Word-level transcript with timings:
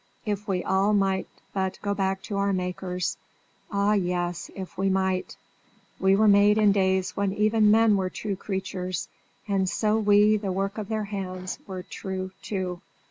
If 0.25 0.47
we 0.47 0.63
all 0.63 0.95
might 0.95 1.27
but 1.53 1.77
go 1.83 1.93
back 1.93 2.23
to 2.23 2.37
our 2.37 2.53
makers! 2.53 3.17
Ah, 3.69 3.93
yes! 3.93 4.49
if 4.55 4.75
we 4.75 4.89
might! 4.89 5.37
We 5.99 6.15
were 6.15 6.27
made 6.27 6.57
in 6.57 6.71
days 6.71 7.15
when 7.15 7.31
even 7.33 7.69
men 7.69 7.95
were 7.95 8.09
true 8.09 8.35
creatures, 8.35 9.09
and 9.47 9.69
so 9.69 9.97
we, 9.99 10.37
the 10.37 10.51
work 10.51 10.79
of 10.79 10.89
their 10.89 11.03
hands, 11.03 11.59
were 11.67 11.83
true 11.83 12.31
too. 12.41 12.81